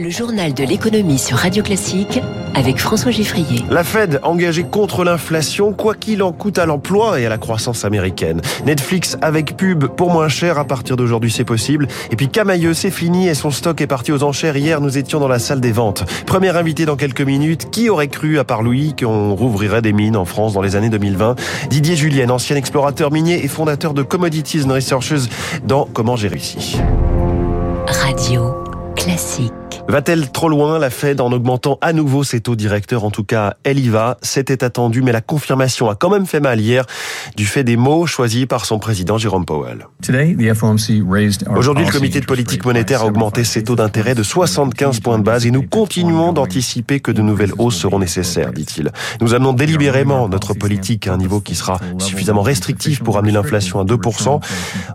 Le 0.00 0.10
journal 0.10 0.54
de 0.54 0.62
l'économie 0.62 1.18
sur 1.18 1.38
Radio 1.38 1.60
Classique 1.60 2.20
avec 2.54 2.78
François 2.78 3.10
Giffrier. 3.10 3.64
La 3.68 3.82
Fed 3.82 4.20
engagée 4.22 4.62
contre 4.62 5.02
l'inflation, 5.02 5.72
quoi 5.72 5.96
qu'il 5.96 6.22
en 6.22 6.30
coûte 6.30 6.58
à 6.58 6.66
l'emploi 6.66 7.18
et 7.18 7.26
à 7.26 7.28
la 7.28 7.38
croissance 7.38 7.84
américaine. 7.84 8.40
Netflix 8.64 9.18
avec 9.22 9.56
pub 9.56 9.86
pour 9.86 10.12
moins 10.12 10.28
cher 10.28 10.56
à 10.56 10.64
partir 10.64 10.96
d'aujourd'hui, 10.96 11.32
c'est 11.32 11.44
possible. 11.44 11.88
Et 12.12 12.16
puis 12.16 12.28
Camailleux, 12.28 12.74
c'est 12.74 12.92
fini 12.92 13.26
et 13.26 13.34
son 13.34 13.50
stock 13.50 13.80
est 13.80 13.88
parti 13.88 14.12
aux 14.12 14.22
enchères. 14.22 14.56
Hier, 14.56 14.80
nous 14.80 14.98
étions 14.98 15.18
dans 15.18 15.26
la 15.26 15.40
salle 15.40 15.60
des 15.60 15.72
ventes. 15.72 16.04
Premier 16.26 16.56
invité 16.56 16.84
dans 16.84 16.96
quelques 16.96 17.22
minutes. 17.22 17.70
Qui 17.70 17.90
aurait 17.90 18.08
cru, 18.08 18.38
à 18.38 18.44
part 18.44 18.62
Louis, 18.62 18.94
qu'on 18.96 19.34
rouvrirait 19.34 19.82
des 19.82 19.92
mines 19.92 20.16
en 20.16 20.24
France 20.24 20.52
dans 20.52 20.62
les 20.62 20.76
années 20.76 20.90
2020 20.90 21.34
Didier 21.70 21.96
Julien, 21.96 22.30
ancien 22.30 22.54
explorateur 22.54 23.10
minier 23.10 23.44
et 23.44 23.48
fondateur 23.48 23.94
de 23.94 24.02
Commodities 24.02 24.62
Researchers 24.62 25.28
dans 25.64 25.88
Comment 25.92 26.14
j'ai 26.14 26.28
réussi? 26.28 26.78
Radio 27.88 28.54
Classique. 28.94 29.52
Va-t-elle 29.90 30.30
trop 30.30 30.50
loin, 30.50 30.78
la 30.78 30.90
Fed, 30.90 31.18
en 31.22 31.32
augmentant 31.32 31.78
à 31.80 31.94
nouveau 31.94 32.22
ses 32.22 32.40
taux 32.40 32.56
directeurs? 32.56 33.04
En 33.04 33.10
tout 33.10 33.24
cas, 33.24 33.54
elle 33.64 33.78
y 33.78 33.88
va. 33.88 34.18
C'était 34.20 34.62
attendu, 34.62 35.00
mais 35.00 35.12
la 35.12 35.22
confirmation 35.22 35.88
a 35.88 35.94
quand 35.94 36.10
même 36.10 36.26
fait 36.26 36.40
mal 36.40 36.60
hier 36.60 36.84
du 37.38 37.46
fait 37.46 37.64
des 37.64 37.78
mots 37.78 38.04
choisis 38.04 38.44
par 38.44 38.66
son 38.66 38.78
président 38.78 39.16
Jérôme 39.16 39.46
Powell. 39.46 39.86
Aujourd'hui, 41.56 41.86
le 41.86 41.90
comité 41.90 42.20
de 42.20 42.26
politique 42.26 42.66
monétaire 42.66 43.00
a 43.00 43.06
augmenté 43.06 43.44
ses 43.44 43.64
taux 43.64 43.76
d'intérêt 43.76 44.14
de 44.14 44.22
75 44.22 45.00
points 45.00 45.18
de 45.18 45.24
base 45.24 45.46
et 45.46 45.50
nous 45.50 45.62
continuons 45.62 46.34
d'anticiper 46.34 47.00
que 47.00 47.10
de 47.10 47.22
nouvelles 47.22 47.52
hausses 47.56 47.76
seront 47.76 47.98
nécessaires, 47.98 48.52
dit-il. 48.52 48.90
Nous 49.22 49.32
amenons 49.32 49.54
délibérément 49.54 50.28
notre 50.28 50.52
politique 50.52 51.06
à 51.06 51.14
un 51.14 51.16
niveau 51.16 51.40
qui 51.40 51.54
sera 51.54 51.80
suffisamment 51.96 52.42
restrictif 52.42 53.02
pour 53.02 53.16
amener 53.16 53.32
l'inflation 53.32 53.80
à 53.80 53.84
2%. 53.84 54.38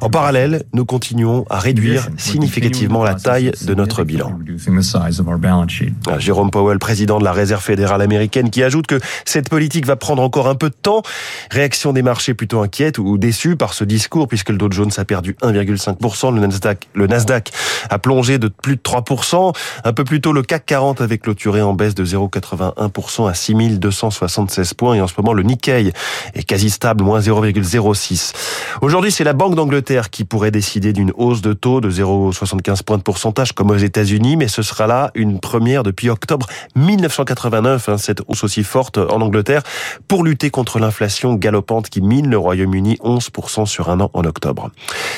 En 0.01 0.09
parallèle, 0.11 0.65
nous 0.71 0.85
continuons 0.85 1.45
à 1.49 1.57
réduire 1.57 2.09
significativement 2.17 3.03
la 3.03 3.15
taille 3.15 3.53
de 3.65 3.73
notre 3.73 4.03
bilan. 4.03 4.37
Ah, 6.07 6.19
Jérôme 6.19 6.51
Powell, 6.51 6.79
président 6.79 7.19
de 7.19 7.23
la 7.23 7.31
Réserve 7.31 7.63
fédérale 7.63 8.01
américaine, 8.01 8.49
qui 8.49 8.63
ajoute 8.63 8.87
que 8.87 8.99
cette 9.25 9.49
politique 9.49 9.85
va 9.85 9.95
prendre 9.95 10.21
encore 10.21 10.47
un 10.47 10.55
peu 10.55 10.69
de 10.69 10.75
temps. 10.75 11.01
Réaction 11.51 11.93
des 11.93 12.01
marchés 12.01 12.33
plutôt 12.33 12.61
inquiète 12.61 12.97
ou 12.97 13.17
déçue 13.17 13.55
par 13.55 13.73
ce 13.73 13.83
discours, 13.83 14.27
puisque 14.27 14.49
le 14.49 14.57
Dow 14.57 14.71
Jones 14.71 14.91
a 14.97 15.05
perdu 15.05 15.35
1,5%, 15.41 16.33
le 16.93 17.07
Nasdaq, 17.07 17.51
a 17.89 17.99
plongé 17.99 18.37
de 18.37 18.47
plus 18.47 18.75
de 18.75 18.81
3%. 18.81 19.53
Un 19.83 19.93
peu 19.93 20.03
plus 20.03 20.21
tôt, 20.21 20.33
le 20.33 20.41
CAC 20.41 20.65
40 20.65 21.01
avait 21.01 21.17
clôturé 21.17 21.61
en 21.61 21.73
baisse 21.73 21.95
de 21.95 22.05
0,81% 22.05 23.29
à 23.29 23.33
6276 23.33 24.73
points. 24.73 24.95
Et 24.95 25.01
en 25.01 25.07
ce 25.07 25.13
moment, 25.17 25.33
le 25.33 25.43
Nikkei 25.43 25.93
est 26.33 26.43
quasi 26.43 26.69
stable, 26.69 27.03
moins 27.03 27.19
0,06. 27.19 28.33
Aujourd'hui, 28.81 29.11
c'est 29.11 29.23
la 29.23 29.33
Banque 29.33 29.55
d'Angleterre 29.55 30.09
qui 30.09 30.25
pourrait 30.25 30.51
décider 30.51 30.93
d'une 30.93 31.11
hausse 31.15 31.41
de 31.41 31.53
taux 31.53 31.81
de 31.81 31.89
0,75 31.89 32.83
points 32.83 32.97
de 32.97 33.03
pourcentage, 33.03 33.53
comme 33.53 33.71
aux 33.71 33.77
États-Unis, 33.77 34.37
mais 34.37 34.47
ce 34.47 34.61
sera 34.61 34.72
là 34.81 35.11
une 35.15 35.39
première 35.39 35.83
depuis 35.83 36.09
octobre 36.09 36.47
1989, 36.75 37.89
hein, 37.89 37.97
cette 37.97 38.21
hausse 38.27 38.43
aussi 38.43 38.63
forte 38.63 38.97
en 38.97 39.21
Angleterre, 39.21 39.61
pour 40.07 40.23
lutter 40.23 40.49
contre 40.49 40.79
l'inflation 40.79 41.35
galopante 41.35 41.89
qui 41.89 42.01
mine 42.01 42.29
le 42.29 42.37
Royaume-Uni 42.37 42.97
11% 43.03 43.65
sur 43.65 43.89
un 43.89 43.99
an 43.99 44.09
en 44.13 44.23
octobre. 44.23 44.71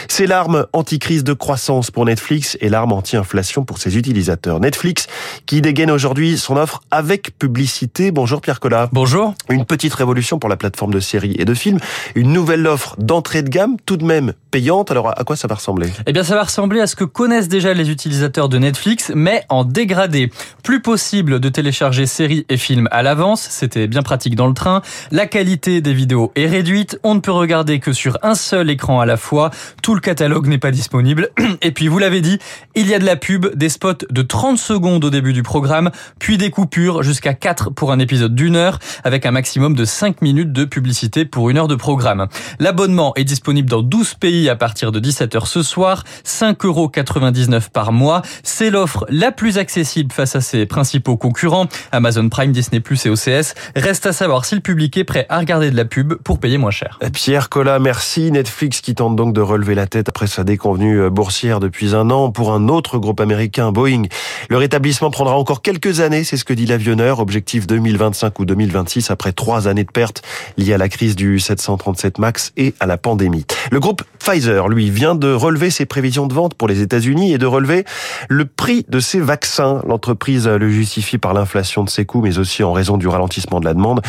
C'est 0.08 0.28
l'arme 0.28 0.66
anti-crise 0.74 1.24
de 1.24 1.34
croissance 1.34 1.92
pour 1.92 2.06
Netflix 2.06 2.58
et 2.62 2.70
l'arme 2.70 2.92
anti-inflation 2.92 3.64
pour 3.64 3.78
ses 3.78 3.98
utilisateurs. 3.98 4.60
Netflix 4.60 5.08
qui 5.46 5.62
dégaine 5.62 5.92
aujourd'hui 5.92 6.38
son 6.38 6.58
offre 6.58 6.82
avec 6.92 7.38
publicité. 7.38 8.12
Bonjour 8.12 8.42
Pierre 8.42 8.60
Collat. 8.60 8.90
Bonjour. 8.92 9.34
Une 9.50 9.66
petite 9.66 9.94
révolution 9.94 10.40
pour 10.40 10.50
la 10.50 10.58
plateforme 10.58 10.94
de 10.94 11.00
séries 11.00 11.36
et 11.40 11.46
de 11.46 11.54
films. 11.54 11.80
Une 12.16 12.34
nouvelle 12.34 12.66
offre 12.68 12.96
d'entrée 13.00 13.42
de 13.42 13.50
gamme, 13.50 13.78
tout 13.86 13.98
de 13.98 14.06
même 14.06 14.34
payante. 14.52 14.92
Alors 14.92 15.08
à 15.10 15.24
quoi 15.24 15.36
ça 15.36 15.48
va 15.48 15.56
ressembler? 15.56 15.90
Eh 16.06 16.14
bien 16.14 16.24
ça 16.24 16.36
va 16.36 16.44
ressembler 16.44 16.82
à 16.82 16.88
ce 16.88 16.96
que 16.96 17.04
connaissent 17.04 17.48
déjà 17.48 17.74
les 17.74 17.90
utilisateurs 17.90 18.50
de 18.50 18.58
Netflix, 18.58 19.12
mais 19.16 19.45
en 19.50 19.64
dégradé. 19.64 20.32
Plus 20.64 20.82
possible 20.82 21.40
de 21.40 21.50
télécharger 21.50 22.06
séries 22.06 22.46
et 22.50 22.58
films 22.58 22.88
à 22.92 23.04
l'avance, 23.04 23.42
c'était 23.50 23.88
bien 23.88 24.02
pratique 24.02 24.36
dans 24.36 24.48
le 24.48 24.54
train. 24.54 24.82
La 25.12 25.26
qualité 25.28 25.82
des 25.82 25.94
vidéos 25.94 26.32
est 26.36 26.48
réduite, 26.48 27.00
on 27.04 27.16
ne 27.16 27.20
peut 27.20 27.32
regarder 27.32 27.80
que 27.80 27.94
sur 27.94 28.18
un 28.24 28.36
seul 28.36 28.70
écran 28.70 29.00
à 29.00 29.06
la 29.06 29.18
fois, 29.18 29.52
tout 29.82 29.96
le 29.96 30.02
catalogue 30.02 30.48
n'est 30.48 30.58
pas 30.58 30.72
disponible. 30.72 31.30
Et 31.62 31.72
puis 31.72 31.88
vous 31.88 32.00
l'avez 32.00 32.22
dit, 32.22 32.40
il 32.76 32.88
y 32.88 32.94
a 32.94 33.00
de 33.00 33.06
la 33.06 33.16
pub, 33.16 33.56
des 33.56 33.70
spots 33.70 34.06
de 34.10 34.22
30 34.22 34.58
secondes 34.58 35.04
au 35.06 35.10
début 35.10 35.34
du 35.34 35.44
programme, 35.44 35.92
puis 36.20 36.38
des 36.38 36.50
coupures 36.50 37.04
jusqu'à 37.04 37.34
4 37.34 37.70
pour 37.72 37.92
un 37.92 38.00
épisode 38.00 38.36
d'une 38.36 38.56
heure, 38.56 38.80
avec 39.04 39.26
un 39.26 39.32
maximum 39.32 39.76
de 39.76 39.86
5 39.86 40.22
minutes 40.22 40.52
de 40.52 40.66
publicité 40.66 41.26
pour 41.26 41.50
une 41.50 41.58
heure 41.58 41.68
de 41.68 41.76
programme. 41.76 42.28
L'abonnement 42.60 43.14
est 43.16 43.24
disponible 43.24 43.70
dans 43.70 43.82
12 43.82 44.16
pays 44.16 44.50
à 44.50 44.56
partir 44.56 44.92
de 44.92 45.00
17h 45.00 45.46
ce 45.46 45.64
soir, 45.64 46.04
5,99€ 46.26 47.70
par 47.70 47.92
mois. 47.92 48.22
C'est 48.44 48.70
l'offre 48.70 49.06
la 49.10 49.25
plus 49.32 49.58
accessible 49.58 50.12
face 50.12 50.36
à 50.36 50.42
ses 50.42 50.66
principaux 50.66 51.18
concurrents, 51.18 51.68
Amazon 51.92 52.30
Prime, 52.30 52.52
Disney+, 52.52 52.82
et 53.06 53.10
OCS. 53.10 53.54
Reste 53.76 54.06
à 54.06 54.14
savoir 54.14 54.46
si 54.46 54.56
le 54.56 54.62
public 54.62 54.96
est 54.98 55.04
prêt 55.04 55.26
à 55.30 55.40
regarder 55.40 55.72
de 55.72 55.76
la 55.76 55.86
pub 55.86 56.16
pour 56.16 56.40
payer 56.40 56.58
moins 56.58 56.72
cher. 56.72 57.00
Pierre 57.14 57.50
Collat, 57.50 57.80
merci. 57.80 58.32
Netflix 58.32 58.82
qui 58.82 58.96
tente 58.96 59.16
donc 59.16 59.34
de 59.34 59.42
relever 59.42 59.76
la 59.76 59.88
tête 59.88 60.10
après 60.10 60.28
sa 60.28 60.44
déconvenue 60.44 61.02
euh, 61.02 61.10
boursière 61.10 61.60
depuis 61.60 61.96
un 61.96 62.10
an 62.10 62.32
pour 62.32 62.54
un 62.54 62.68
autre 62.70 62.98
groupe 62.98 63.20
américain, 63.20 63.72
Boeing. 63.72 64.04
Le 64.50 64.58
rétablissement 64.58 65.12
prendra 65.12 65.38
encore 65.38 65.62
quelques 65.62 66.00
années, 66.00 66.24
c'est 66.24 66.38
ce 66.38 66.46
que 66.46 66.54
dit 66.54 66.66
l'avionneur. 66.66 67.20
Objectif 67.20 67.68
2025 67.68 68.40
ou 68.40 68.46
2026 68.46 69.12
après 69.12 69.32
trois 69.32 69.68
années 69.68 69.84
de 69.84 69.92
pertes 69.92 70.22
liées 70.58 70.74
à 70.74 70.78
la 70.78 70.90
crise 70.90 71.16
du 71.16 71.40
737 71.40 72.20
MAX 72.20 72.54
et 72.58 72.74
à 72.80 72.86
la 72.86 72.98
pandémie. 72.98 73.46
Le 73.72 73.80
groupe 73.80 74.04
Pfizer, 74.20 74.68
lui, 74.68 74.90
vient 74.90 75.16
de 75.16 75.32
relever 75.32 75.70
ses 75.70 75.86
prévisions 75.86 76.28
de 76.28 76.34
vente 76.34 76.56
pour 76.56 76.68
les 76.68 76.82
États-Unis 76.82 77.34
et 77.34 77.38
de 77.38 77.46
relever 77.46 77.86
le 78.30 78.46
prix 78.46 78.86
de 78.90 79.00
ses 79.00 79.15
vaccins. 79.20 79.82
L'entreprise 79.88 80.48
le 80.48 80.70
justifie 80.70 81.18
par 81.18 81.34
l'inflation 81.34 81.84
de 81.84 81.90
ses 81.90 82.06
coûts, 82.06 82.22
mais 82.22 82.38
aussi 82.38 82.64
en 82.64 82.74
raison 82.74 82.98
du 82.98 83.08
ralentissement 83.08 83.60
de 83.60 83.66
la 83.66 83.74
demande. 83.74 84.02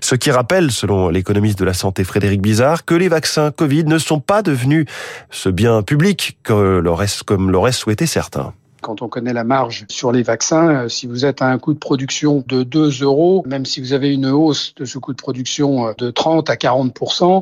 Ce 0.00 0.14
qui 0.14 0.30
rappelle, 0.30 0.70
selon 0.70 1.08
l'économiste 1.08 1.58
de 1.58 1.64
la 1.64 1.74
santé 1.74 2.04
Frédéric 2.04 2.40
Bizarre, 2.40 2.84
que 2.84 2.94
les 2.94 3.08
vaccins 3.08 3.50
Covid 3.50 3.84
ne 3.84 3.98
sont 3.98 4.20
pas 4.20 4.42
devenus 4.42 4.86
ce 5.30 5.48
bien 5.48 5.82
public 5.82 6.38
que 6.42 6.82
comme 7.24 7.50
l'auraient 7.50 7.72
souhaité 7.72 8.06
certains. 8.06 8.52
Quand 8.82 9.00
on 9.00 9.08
connaît 9.08 9.32
la 9.32 9.44
marge 9.44 9.86
sur 9.88 10.10
les 10.10 10.24
vaccins, 10.24 10.84
euh, 10.84 10.88
si 10.88 11.06
vous 11.06 11.24
êtes 11.24 11.40
à 11.40 11.46
un 11.46 11.58
coût 11.58 11.72
de 11.72 11.78
production 11.78 12.42
de 12.48 12.64
2 12.64 13.02
euros, 13.02 13.44
même 13.46 13.64
si 13.64 13.80
vous 13.80 13.92
avez 13.92 14.12
une 14.12 14.26
hausse 14.26 14.74
de 14.74 14.84
ce 14.84 14.98
coût 14.98 15.12
de 15.12 15.22
production 15.22 15.86
euh, 15.86 15.92
de 15.98 16.10
30 16.10 16.50
à 16.50 16.56
40 16.56 16.92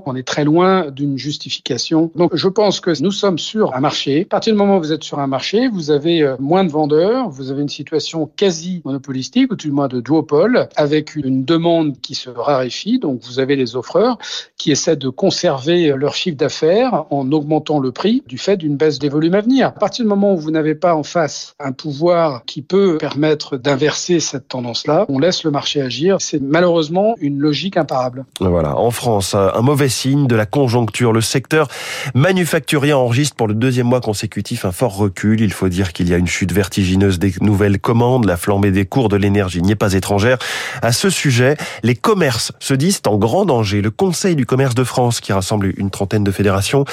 on 0.05 0.15
est 0.15 0.27
très 0.27 0.45
loin 0.45 0.91
d'une 0.91 1.17
justification. 1.17 2.11
Donc 2.15 2.37
je 2.37 2.47
pense 2.47 2.81
que 2.81 3.03
nous 3.03 3.11
sommes 3.11 3.39
sur 3.39 3.75
un 3.75 3.81
marché. 3.81 4.23
À 4.23 4.25
partir 4.27 4.53
du 4.53 4.59
moment 4.59 4.77
où 4.77 4.81
vous 4.81 4.93
êtes 4.93 5.03
sur 5.03 5.19
un 5.19 5.27
marché, 5.27 5.69
vous 5.69 5.91
avez 5.91 6.23
euh, 6.23 6.37
moins 6.39 6.63
de 6.63 6.71
vendeurs, 6.71 7.31
vous 7.31 7.51
avez 7.51 7.63
une 7.63 7.71
situation 7.71 8.31
quasi 8.37 8.83
monopolistique, 8.85 9.51
ou 9.53 9.57
du 9.57 9.71
moins 9.71 9.89
de 9.89 10.01
duopole, 10.01 10.69
avec 10.77 11.17
une 11.17 11.47
demande 11.47 11.99
qui 12.03 12.15
se 12.15 12.29
raréfie. 12.29 12.99
Donc 12.99 13.23
vous 13.23 13.39
avez 13.39 13.57
les 13.57 13.77
offreurs 13.77 14.19
qui 14.59 14.73
essaient 14.73 14.97
de 14.97 15.09
conserver 15.09 15.95
leur 15.97 16.15
chiffre 16.15 16.37
d'affaires 16.37 17.07
en 17.09 17.33
augmentant 17.33 17.79
le 17.79 17.93
prix 17.93 18.23
du 18.27 18.37
fait 18.37 18.59
d'une 18.59 18.77
baisse 18.77 18.99
des 18.99 19.09
volumes 19.09 19.35
à 19.35 19.41
venir. 19.41 19.69
À 19.69 19.73
partir 19.73 20.05
du 20.05 20.09
moment 20.11 20.35
où 20.35 20.37
vous 20.37 20.51
n'avez 20.51 20.75
pas 20.75 20.95
en 20.95 21.03
face 21.03 21.30
un 21.59 21.73
pouvoir 21.73 22.45
qui 22.47 22.63
peut 22.63 22.99
permettre 22.99 23.57
d'inverser 23.57 24.21
cette 24.21 24.49
tendance-là, 24.49 25.07
on 25.09 25.19
laisse 25.19 25.45
le 25.45 25.51
marché 25.51 25.81
agir. 25.81 26.17
C'est 26.21 26.41
malheureusement 26.41 27.15
une 27.21 27.39
logique 27.39 27.77
imparable. 27.77 28.25
Voilà, 28.41 28.77
en 28.77 28.91
France, 28.91 29.35
un 29.35 29.61
mauvais 29.63 29.89
signe 29.89 30.27
de 30.27 30.37
la 30.37 30.47
conjoncture. 30.47 31.13
Le 31.13 31.21
secteur 31.21 31.69
manufacturier 32.15 32.93
enregistre 32.93 33.37
pour 33.37 33.49
le 33.49 33.55
deuxième 33.55 33.87
mois 33.87 34.01
consécutif 34.01 34.65
un 34.65 34.73
fort 34.73 34.97
recul. 34.97 35.41
Il 35.41 35.53
faut 35.53 35.69
dire 35.69 35.93
qu'il 35.93 36.09
y 36.09 36.15
a 36.15 36.17
une 36.17 36.27
chute 36.27 36.53
vertigineuse 36.53 37.19
des 37.19 37.33
nouvelles 37.41 37.79
commandes. 37.79 38.25
La 38.25 38.37
flambée 38.37 38.71
des 38.71 38.87
cours 38.87 39.09
de 39.09 39.17
l'énergie 39.17 39.63
n'y 39.63 39.73
est 39.73 39.77
pas 39.77 39.93
étrangère. 39.93 40.39
À 40.83 40.93
ce 40.93 41.11
sujet, 41.11 41.57
les 41.83 41.95
commerces 41.95 42.53
se 42.59 42.75
disent 42.75 43.01
en 43.07 43.17
grand 43.17 43.45
danger. 43.45 43.83
Le 43.83 43.91
Conseil 43.91 44.37
du 44.37 44.47
commerce 44.47 44.75
de 44.75 44.85
France, 44.85 45.21
qui 45.21 45.33
rassemble 45.33 45.73
une 45.77 45.91
trentaine 45.91 46.25
de 46.25 46.31
fédérations, 46.31 46.85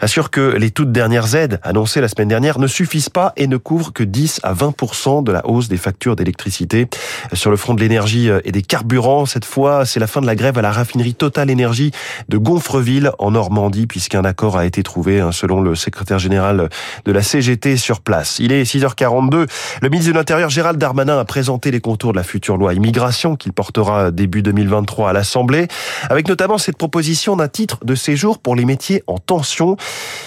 assure 0.00 0.30
que 0.30 0.56
les 0.56 0.70
toutes 0.70 0.92
dernières 0.92 1.34
aides 1.34 1.60
annoncées 1.62 2.00
la 2.00 2.08
semaine 2.08 2.28
dernière 2.28 2.58
ne 2.58 2.66
suffisent 2.66 3.08
pas 3.08 3.32
et 3.36 3.46
ne 3.46 3.56
couvrent 3.56 3.85
que 3.92 4.02
10 4.02 4.40
à 4.42 4.52
20 4.52 5.22
de 5.22 5.32
la 5.32 5.46
hausse 5.46 5.68
des 5.68 5.76
factures 5.76 6.16
d'électricité. 6.16 6.88
Sur 7.32 7.50
le 7.50 7.56
front 7.56 7.74
de 7.74 7.80
l'énergie 7.80 8.28
et 8.44 8.52
des 8.52 8.62
carburants, 8.62 9.26
cette 9.26 9.44
fois, 9.44 9.84
c'est 9.84 10.00
la 10.00 10.06
fin 10.06 10.20
de 10.20 10.26
la 10.26 10.34
grève 10.34 10.58
à 10.58 10.62
la 10.62 10.72
raffinerie 10.72 11.14
Total 11.14 11.50
Énergie 11.50 11.90
de 12.28 12.38
Gonfreville 12.38 13.10
en 13.18 13.30
Normandie, 13.32 13.86
puisqu'un 13.86 14.24
accord 14.24 14.56
a 14.56 14.66
été 14.66 14.82
trouvé, 14.82 15.20
hein, 15.20 15.32
selon 15.32 15.60
le 15.60 15.74
secrétaire 15.74 16.18
général 16.18 16.68
de 17.04 17.12
la 17.12 17.22
CGT 17.22 17.76
sur 17.76 18.00
place. 18.00 18.38
Il 18.38 18.52
est 18.52 18.62
6h42. 18.62 19.46
Le 19.82 19.88
ministre 19.88 20.12
de 20.12 20.16
l'Intérieur, 20.16 20.50
Gérald 20.50 20.78
Darmanin, 20.78 21.18
a 21.18 21.24
présenté 21.24 21.70
les 21.70 21.80
contours 21.80 22.12
de 22.12 22.16
la 22.16 22.24
future 22.24 22.56
loi 22.56 22.74
immigration 22.74 23.36
qu'il 23.36 23.52
portera 23.52 24.10
début 24.10 24.42
2023 24.42 25.10
à 25.10 25.12
l'Assemblée, 25.12 25.68
avec 26.08 26.28
notamment 26.28 26.58
cette 26.58 26.76
proposition 26.76 27.36
d'un 27.36 27.48
titre 27.48 27.84
de 27.84 27.94
séjour 27.94 28.38
pour 28.38 28.56
les 28.56 28.64
métiers 28.64 29.02
en 29.06 29.18
tension, 29.18 29.76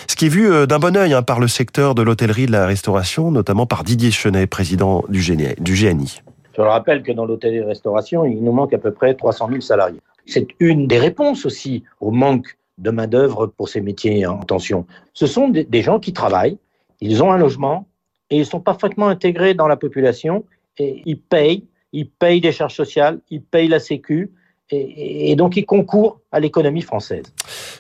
ce 0.08 0.16
qui 0.16 0.26
est 0.26 0.30
vu 0.30 0.52
euh, 0.52 0.66
d'un 0.66 0.80
bon 0.80 0.96
œil 0.96 1.14
hein, 1.14 1.22
par 1.22 1.40
le 1.40 1.48
secteur 1.48 1.96
de 1.96 2.02
l'hôtellerie, 2.02 2.46
de 2.46 2.52
la 2.52 2.66
restauration, 2.66 3.32
notamment 3.32 3.49
par 3.68 3.84
Didier 3.84 4.12
Chenet, 4.12 4.48
président 4.48 5.04
du 5.10 5.22
GNI. 5.22 6.22
Je 6.56 6.62
rappelle 6.62 7.04
que 7.04 7.12
dans 7.12 7.26
l'hôtellerie-restauration, 7.26 8.26
il 8.26 8.44
nous 8.44 8.52
manque 8.52 8.74
à 8.74 8.78
peu 8.78 8.92
près 8.92 9.14
300 9.16 9.48
000 9.50 9.62
salariés. 9.62 10.02
C'est 10.26 10.48
une 10.60 10.88
des 10.88 11.00
réponses 11.00 11.46
aussi 11.46 11.84
au 12.00 12.12
manque 12.12 12.58
de 12.78 12.92
main-d'œuvre 12.92 13.48
pour 13.48 13.70
ces 13.70 13.82
métiers 13.82 14.26
en 14.26 14.40
tension. 14.40 14.86
Ce 15.14 15.26
sont 15.26 15.50
des 15.50 15.82
gens 15.82 16.00
qui 16.00 16.14
travaillent, 16.14 16.58
ils 17.02 17.24
ont 17.24 17.32
un 17.32 17.38
logement, 17.38 17.88
et 18.30 18.38
ils 18.38 18.46
sont 18.46 18.60
parfaitement 18.60 19.08
intégrés 19.08 19.54
dans 19.54 19.68
la 19.68 19.78
population 19.78 20.46
et 20.78 21.02
ils 21.06 21.20
payent, 21.20 21.66
ils 21.92 22.10
payent 22.10 22.42
des 22.42 22.52
charges 22.52 22.76
sociales, 22.76 23.20
ils 23.30 23.42
payent 23.42 23.68
la 23.68 23.80
sécu, 23.80 24.32
et, 24.72 25.36
donc 25.36 25.56
ils 25.58 25.66
concourent 25.66 26.20
à 26.32 26.40
l'économie 26.40 26.82
française. 26.82 27.24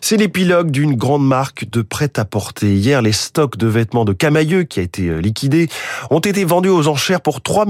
C'est 0.01 0.17
l'épilogue 0.17 0.71
d'une 0.71 0.95
grande 0.95 1.25
marque 1.25 1.69
de 1.69 1.81
prêt-à-porter. 1.81 2.73
Hier, 2.73 3.01
les 3.01 3.11
stocks 3.11 3.57
de 3.57 3.67
vêtements 3.67 4.05
de 4.05 4.13
Camailleux, 4.13 4.63
qui 4.63 4.79
a 4.79 4.83
été 4.83 5.07
euh, 5.07 5.19
liquidé, 5.19 5.67
ont 6.09 6.19
été 6.19 6.43
vendus 6.43 6.69
aux 6.69 6.87
enchères 6.87 7.21
pour 7.21 7.41
3 7.41 7.65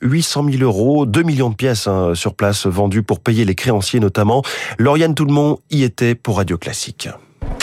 800 0.00 0.46
000 0.50 0.62
euros, 0.62 1.06
2 1.06 1.22
millions 1.22 1.50
de 1.50 1.54
pièces 1.54 1.86
hein, 1.86 2.14
sur 2.14 2.34
place 2.34 2.66
vendues 2.66 3.02
pour 3.02 3.20
payer 3.20 3.44
les 3.44 3.54
créanciers 3.54 4.00
notamment. 4.00 4.42
Lauriane 4.78 5.14
Tout-le-Monde 5.14 5.58
y 5.70 5.82
était 5.82 6.14
pour 6.14 6.36
Radio 6.36 6.58
Classique. 6.58 7.08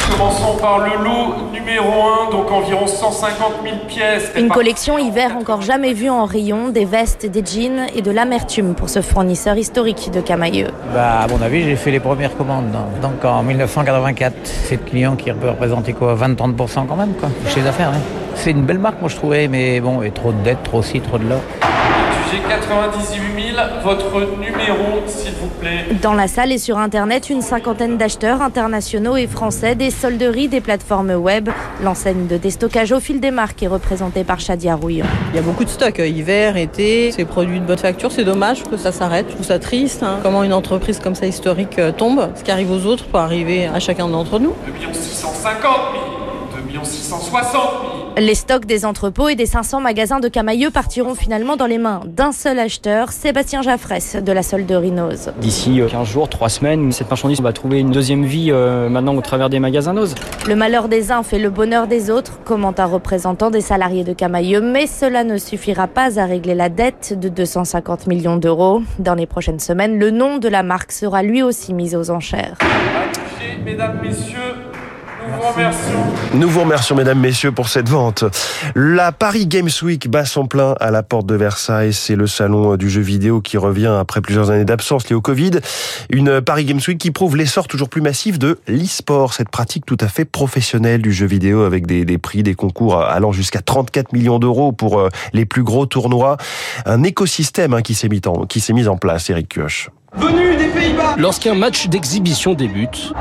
Commençons 0.09 0.57
par 0.59 0.80
le 0.80 1.04
lot 1.04 1.51
numéro 1.51 1.92
1, 2.27 2.31
donc 2.31 2.51
environ 2.51 2.88
150 2.88 3.54
000 3.63 3.75
pièces. 3.88 4.31
Une 4.36 4.50
collection 4.50 4.98
hiver 4.98 5.36
encore 5.38 5.62
jamais 5.62 5.94
vue 5.94 6.09
en 6.09 6.25
rayon, 6.25 6.69
des 6.69 6.86
vestes, 6.86 7.25
des 7.25 7.44
jeans 7.45 7.88
et 7.95 8.01
de 8.01 8.12
l'amertume 8.12 8.74
pour 8.74 8.89
ce 8.89 9.01
fournisseur 9.01 9.57
historique 9.57 10.09
de 10.12 10.21
Camailleux. 10.21 10.69
Bah, 10.94 11.19
à 11.21 11.27
mon 11.27 11.42
avis, 11.42 11.63
j'ai 11.63 11.75
fait 11.75 11.92
les 11.92 12.00
premières 12.00 12.36
commandes. 12.36 12.75
Donc 13.01 13.24
en 13.25 13.44
1984, 13.44 14.33
c'est 14.44 14.77
le 14.83 14.89
client 14.89 15.15
qui 15.15 15.31
peut 15.31 15.50
représenter 15.50 15.94
quoi 15.94 16.15
20-30% 16.15 16.88
quand 16.88 16.95
même, 16.95 17.13
quoi, 17.19 17.30
chez 17.50 17.62
les 17.62 17.68
affaires. 17.68 17.89
Hein. 17.89 18.01
C'est 18.36 18.51
une 18.51 18.63
belle 18.63 18.80
marque, 18.80 19.01
moi 19.01 19.09
je 19.09 19.15
trouvais, 19.15 19.48
mais 19.48 19.80
bon, 19.81 20.01
et 20.01 20.12
trop 20.12 20.31
de 20.31 20.42
dettes, 20.44 20.63
trop 20.63 20.81
ci, 20.81 21.01
trop 21.01 21.18
de 21.18 21.27
là. 21.27 21.36
J'ai 22.31 22.39
98 22.39 23.53
000. 23.53 23.57
Votre 23.83 24.19
numéro, 24.38 25.01
s'il 25.07 25.31
vous 25.35 25.47
plaît. 25.47 25.85
Dans 26.01 26.13
la 26.13 26.27
salle 26.27 26.51
et 26.51 26.57
sur 26.57 26.77
Internet, 26.77 27.29
une 27.29 27.41
cinquantaine 27.41 27.97
d'acheteurs 27.97 28.41
internationaux 28.41 29.15
et 29.15 29.27
français, 29.27 29.75
des 29.75 29.91
solderies, 29.91 30.50
des 30.50 30.59
plateformes 30.59 31.12
web. 31.12 31.50
L'enseigne 31.81 32.27
de 32.27 32.35
déstockage 32.35 32.91
au 32.91 33.00
fil 33.00 33.21
des 33.21 33.31
marques 33.31 33.63
est 33.63 33.68
représentée 33.68 34.25
par 34.25 34.41
Chadia 34.41 34.75
Rouillon. 34.75 35.06
Il 35.31 35.38
y 35.38 35.39
a 35.39 35.41
beaucoup 35.41 35.63
de 35.63 35.69
stocks, 35.69 36.00
euh, 36.00 36.07
hiver, 36.07 36.57
été, 36.57 37.12
c'est 37.13 37.24
produits 37.24 37.62
de 37.62 37.65
bonne 37.65 37.77
facture. 37.77 38.12
C'est 38.12 38.25
dommage 38.25 38.63
que 38.63 38.75
ça 38.75 38.91
s'arrête. 38.91 39.27
Je 39.30 39.33
trouve 39.35 39.45
ça 39.45 39.59
triste. 39.59 40.03
Hein. 40.03 40.19
Comment 40.21 40.44
une 40.44 40.53
entreprise 40.53 41.00
comme 41.00 41.15
ça 41.15 41.27
historique 41.27 41.80
euh, 41.80 41.94
tombe. 41.94 42.30
Ce 42.35 42.44
qui 42.44 42.51
arrive 42.51 42.71
aux 42.71 42.85
autres 42.85 43.06
peut 43.06 43.19
arriver 43.19 43.68
à 43.68 43.80
chacun 43.80 44.09
d'entre 44.09 44.39
nous. 44.39 44.53
2 44.65 44.94
650 44.94 45.71
000, 46.73 46.81
2 46.81 46.83
660 46.83 47.53
000. 47.53 48.06
Les 48.19 48.34
stocks 48.34 48.66
des 48.66 48.84
entrepôts 48.84 49.30
et 49.30 49.36
des 49.36 49.46
500 49.46 49.80
magasins 49.80 50.19
de 50.19 50.28
Camailleux 50.28 50.72
partiront 50.72 51.14
finalement 51.14 51.56
dans 51.56 51.68
les 51.68 51.78
mains 51.78 52.02
d'un 52.04 52.31
seul 52.31 52.58
acheteur, 52.58 53.12
Sébastien 53.12 53.62
Jaffresse 53.62 54.16
de 54.16 54.31
la 54.31 54.42
solderie 54.42 54.90
Nose. 54.90 55.31
D'ici 55.40 55.80
15 55.88 56.02
euh, 56.02 56.04
jours, 56.04 56.28
3 56.28 56.50
semaines, 56.50 56.92
cette 56.92 57.12
marchandise 57.12 57.42
va 57.42 57.54
trouver 57.54 57.80
une 57.80 57.92
deuxième 57.92 58.25
vie 58.25 58.50
euh, 58.50 58.90
maintenant 58.90 59.16
au 59.16 59.22
travers 59.22 59.52
des 59.52 59.60
magasins 59.60 59.94
Nose. 59.94 60.16
Le 60.48 60.56
malheur 60.56 60.88
des 60.88 61.12
uns 61.12 61.22
fait 61.22 61.38
le 61.38 61.52
bonheur 61.52 61.86
des 61.86 62.10
autres, 62.10 62.40
commente 62.44 62.80
un 62.80 62.86
représentant 62.86 63.52
des 63.52 63.62
salariés 63.62 64.04
de 64.04 64.14
Camailleux, 64.14 64.62
mais 64.62 64.88
cela 64.88 65.24
ne 65.24 65.38
suffira 65.38 65.86
pas 65.86 66.19
à 66.19 66.25
régler 66.25 66.56
la 66.56 66.69
dette 66.69 67.14
de 67.19 67.30
250 67.30 68.08
millions 68.08 68.38
d'euros. 68.38 68.81
Dans 68.98 69.14
les 69.14 69.28
prochaines 69.28 69.60
semaines, 69.60 70.00
le 70.00 70.10
nom 70.10 70.40
de 70.40 70.48
la 70.48 70.64
marque 70.64 70.92
sera 70.92 71.22
lui 71.22 71.44
aussi 71.44 71.72
mis 71.72 71.96
aux 71.96 72.10
enchères. 72.10 72.58
Mesdames, 73.64 74.00
Messieurs, 74.02 74.67
nous 75.27 75.33
vous 75.33 75.51
remercions. 75.51 76.00
Nous 76.33 76.50
vous 76.50 76.59
remercions, 76.62 76.95
mesdames, 76.95 77.19
messieurs, 77.19 77.51
pour 77.51 77.68
cette 77.69 77.89
vente. 77.89 78.24
La 78.75 79.12
Paris 79.12 79.47
Games 79.47 79.69
Week 79.81 80.09
bat 80.09 80.25
son 80.25 80.47
plein 80.47 80.75
à 80.79 80.91
la 80.91 81.03
porte 81.03 81.25
de 81.25 81.35
Versailles. 81.35 81.94
C'est 81.94 82.15
le 82.15 82.27
salon 82.27 82.75
du 82.75 82.89
jeu 82.89 83.01
vidéo 83.01 83.41
qui 83.41 83.57
revient 83.57 83.95
après 84.00 84.21
plusieurs 84.21 84.50
années 84.51 84.65
d'absence 84.65 85.09
liées 85.09 85.15
au 85.15 85.21
Covid. 85.21 85.51
Une 86.09 86.41
Paris 86.41 86.65
Games 86.65 86.79
Week 86.88 86.97
qui 86.97 87.12
prouve 87.12 87.35
l'essor 87.35 87.68
toujours 87.68 87.89
plus 87.89 88.01
massif 88.01 88.39
de 88.39 88.59
l'e-sport, 88.68 89.33
cette 89.33 89.50
pratique 89.50 89.85
tout 89.85 89.97
à 90.00 90.07
fait 90.07 90.25
professionnelle 90.25 91.01
du 91.01 91.12
jeu 91.12 91.25
vidéo 91.25 91.63
avec 91.63 91.88
des, 91.88 92.06
des 92.06 92.18
prix, 92.18 92.44
des 92.44 92.56
concours 92.56 93.01
allant 93.01 93.31
jusqu'à 93.31 93.62
34 93.62 94.13
millions 94.13 94.39
d'euros 94.39 94.71
pour 94.71 95.00
euh, 95.00 95.09
les 95.33 95.45
plus 95.45 95.63
gros 95.63 95.85
tournois. 95.85 96.38
Un 96.85 97.03
écosystème 97.03 97.73
hein, 97.73 97.81
qui 97.81 97.95
s'est 97.95 98.09
mis, 98.09 98.21
en, 98.25 98.45
qui 98.45 98.59
s'est 98.59 98.73
mis 98.73 98.88
en 98.88 98.97
place, 98.97 99.30
Eric 99.30 99.50
Kioch. 99.50 99.89
Venu 100.15 100.56
des 100.56 100.68
Pays-Bas 100.68 101.15
Lorsqu'un 101.18 101.56
match 101.56 101.88
d'exhibition 101.88 102.53
débute... 102.53 103.13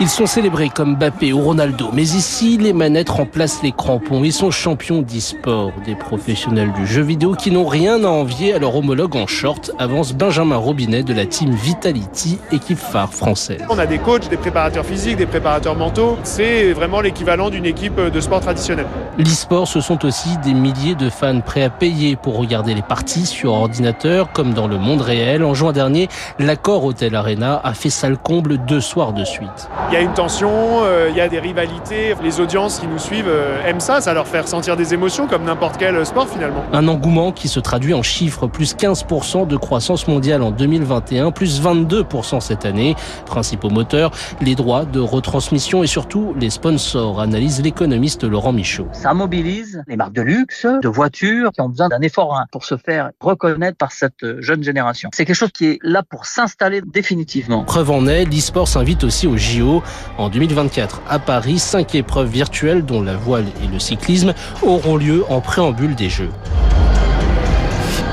Ils 0.00 0.08
sont 0.08 0.26
célébrés 0.26 0.68
comme 0.68 0.94
Mbappé 0.94 1.32
ou 1.32 1.40
Ronaldo, 1.40 1.90
mais 1.92 2.04
ici, 2.04 2.56
les 2.56 2.72
manettes 2.72 3.08
remplacent 3.08 3.64
les 3.64 3.72
crampons. 3.72 4.22
Ils 4.22 4.32
sont 4.32 4.52
champions 4.52 5.02
d'e-sport, 5.02 5.72
des 5.84 5.96
professionnels 5.96 6.72
du 6.72 6.86
jeu 6.86 7.02
vidéo 7.02 7.34
qui 7.34 7.50
n'ont 7.50 7.66
rien 7.66 8.04
à 8.04 8.06
envier 8.06 8.54
à 8.54 8.60
leur 8.60 8.76
homologue 8.76 9.16
en 9.16 9.26
short, 9.26 9.72
avance 9.76 10.12
Benjamin 10.12 10.54
Robinet 10.54 11.02
de 11.02 11.12
la 11.12 11.26
team 11.26 11.50
Vitality, 11.50 12.38
équipe 12.52 12.78
phare 12.78 13.12
française. 13.12 13.60
On 13.68 13.76
a 13.76 13.86
des 13.86 13.98
coachs, 13.98 14.28
des 14.28 14.36
préparateurs 14.36 14.86
physiques, 14.86 15.16
des 15.16 15.26
préparateurs 15.26 15.74
mentaux. 15.74 16.16
C'est 16.22 16.72
vraiment 16.74 17.00
l'équivalent 17.00 17.50
d'une 17.50 17.66
équipe 17.66 18.00
de 18.00 18.20
sport 18.20 18.40
traditionnelle. 18.40 18.86
L'e-sport, 19.18 19.66
ce 19.66 19.80
sont 19.80 20.04
aussi 20.04 20.38
des 20.44 20.54
milliers 20.54 20.94
de 20.94 21.10
fans 21.10 21.40
prêts 21.40 21.64
à 21.64 21.70
payer 21.70 22.14
pour 22.14 22.36
regarder 22.36 22.72
les 22.72 22.82
parties 22.82 23.26
sur 23.26 23.52
ordinateur, 23.52 24.30
comme 24.30 24.54
dans 24.54 24.68
le 24.68 24.78
monde 24.78 25.00
réel. 25.00 25.42
En 25.42 25.54
juin 25.54 25.72
dernier, 25.72 26.08
l'accord 26.38 26.84
Hotel 26.84 27.16
Arena 27.16 27.60
a 27.64 27.74
fait 27.74 27.90
salle 27.90 28.16
comble 28.16 28.58
deux 28.58 28.80
soirs 28.80 29.12
de 29.12 29.24
suite 29.24 29.68
il 29.90 29.94
y 29.94 29.96
a 29.96 30.00
une 30.00 30.12
tension, 30.12 30.50
euh, 30.52 31.08
il 31.10 31.16
y 31.16 31.20
a 31.20 31.28
des 31.28 31.38
rivalités. 31.38 32.14
Les 32.22 32.40
audiences 32.40 32.78
qui 32.78 32.86
nous 32.86 32.98
suivent 32.98 33.28
euh, 33.28 33.64
aiment 33.64 33.80
ça, 33.80 34.02
ça 34.02 34.12
leur 34.12 34.26
fait 34.26 34.40
ressentir 34.40 34.76
des 34.76 34.92
émotions 34.92 35.26
comme 35.26 35.44
n'importe 35.44 35.78
quel 35.78 36.04
sport 36.04 36.28
finalement. 36.28 36.62
Un 36.74 36.88
engouement 36.88 37.32
qui 37.32 37.48
se 37.48 37.58
traduit 37.58 37.94
en 37.94 38.02
chiffres, 38.02 38.46
plus 38.46 38.76
15% 38.76 39.46
de 39.46 39.56
croissance 39.56 40.06
mondiale 40.06 40.42
en 40.42 40.50
2021, 40.50 41.30
plus 41.30 41.62
22% 41.62 42.40
cette 42.40 42.66
année. 42.66 42.96
Principaux 43.24 43.70
moteurs, 43.70 44.10
les 44.42 44.54
droits 44.54 44.84
de 44.84 45.00
retransmission 45.00 45.82
et 45.82 45.86
surtout 45.86 46.34
les 46.38 46.50
sponsors, 46.50 47.18
analyse 47.18 47.62
l'économiste 47.62 48.24
Laurent 48.24 48.52
Michaud. 48.52 48.88
Ça 48.92 49.14
mobilise 49.14 49.82
les 49.88 49.96
marques 49.96 50.12
de 50.12 50.22
luxe, 50.22 50.66
de 50.66 50.88
voitures 50.88 51.50
qui 51.52 51.62
ont 51.62 51.70
besoin 51.70 51.88
d'un 51.88 52.02
effort 52.02 52.36
hein, 52.36 52.44
pour 52.52 52.66
se 52.66 52.76
faire 52.76 53.12
reconnaître 53.20 53.78
par 53.78 53.92
cette 53.92 54.40
jeune 54.40 54.62
génération. 54.62 55.08
C'est 55.14 55.24
quelque 55.24 55.36
chose 55.36 55.52
qui 55.52 55.64
est 55.64 55.78
là 55.82 56.02
pour 56.02 56.26
s'installer 56.26 56.82
définitivement. 56.84 57.64
Preuve 57.64 57.90
en 57.90 58.06
est, 58.06 58.26
l'e-sport 58.26 58.68
s'invite 58.68 59.02
aussi 59.04 59.26
au 59.26 59.38
JO 59.38 59.77
en 60.16 60.28
2024, 60.28 61.02
à 61.08 61.18
Paris, 61.18 61.58
cinq 61.58 61.94
épreuves 61.94 62.28
virtuelles, 62.28 62.84
dont 62.84 63.02
la 63.02 63.16
voile 63.16 63.46
et 63.62 63.66
le 63.66 63.78
cyclisme, 63.78 64.34
auront 64.62 64.96
lieu 64.96 65.24
en 65.28 65.40
préambule 65.40 65.94
des 65.94 66.08
Jeux. 66.08 66.30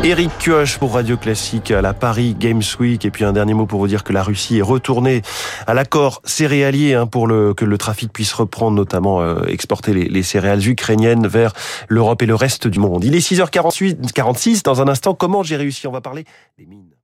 Eric 0.05 0.29
Kioch 0.37 0.77
pour 0.77 0.93
Radio 0.93 1.17
Classique 1.17 1.71
à 1.71 1.81
la 1.81 1.95
Paris 1.95 2.35
Games 2.37 2.61
Week. 2.79 3.03
Et 3.05 3.09
puis 3.09 3.23
un 3.23 3.33
dernier 3.33 3.55
mot 3.55 3.65
pour 3.65 3.79
vous 3.79 3.87
dire 3.87 4.03
que 4.03 4.13
la 4.13 4.21
Russie 4.21 4.59
est 4.59 4.61
retournée 4.61 5.23
à 5.65 5.73
l'accord 5.73 6.21
céréalier 6.25 6.93
hein, 6.93 7.07
pour 7.07 7.27
que 7.27 7.65
le 7.65 7.77
trafic 7.79 8.13
puisse 8.13 8.31
reprendre, 8.33 8.77
notamment 8.77 9.21
euh, 9.21 9.45
exporter 9.47 9.95
les, 9.95 10.05
les, 10.05 10.21
céréales 10.21 10.67
ukrainiennes 10.67 11.25
vers 11.25 11.53
l'Europe 11.87 12.21
et 12.21 12.27
le 12.27 12.35
reste 12.35 12.67
du 12.67 12.77
monde. 12.77 13.03
Il 13.03 13.15
est 13.15 13.31
6h46. 13.31 14.63
Dans 14.63 14.79
un 14.79 14.87
instant, 14.87 15.15
comment 15.15 15.41
j'ai 15.41 15.55
réussi? 15.55 15.87
On 15.87 15.91
va 15.91 16.01
parler 16.01 16.25
des 16.59 16.67
mines. 16.67 16.94